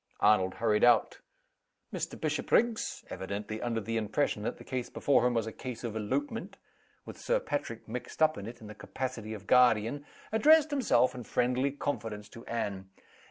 Arnold 0.19 0.55
hurried 0.55 0.83
out. 0.83 1.19
Mr. 1.93 2.19
Bishopriggs 2.19 3.05
evidently 3.11 3.61
under 3.61 3.79
the 3.79 3.97
impression 3.97 4.41
that 4.41 4.57
the 4.57 4.63
case 4.63 4.89
before 4.89 5.27
him 5.27 5.35
was 5.35 5.45
a 5.45 5.51
case 5.51 5.83
of 5.83 5.95
elopement, 5.95 6.57
with 7.05 7.19
Sir 7.19 7.39
Patrick 7.39 7.87
mixed 7.87 8.19
up 8.19 8.35
in 8.35 8.47
it 8.47 8.61
in 8.61 8.65
the 8.67 8.73
capacity 8.73 9.35
of 9.35 9.45
guardian 9.45 10.03
addressed 10.31 10.71
himself, 10.71 11.13
in 11.13 11.23
friendly 11.23 11.69
confidence, 11.69 12.29
to 12.29 12.43
Anne. 12.47 12.89